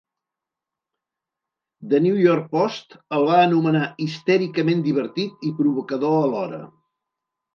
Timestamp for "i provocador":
5.51-6.17